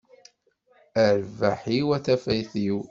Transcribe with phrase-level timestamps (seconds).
[1.03, 2.77] A rrbeḥ-iw, a tafat-iw!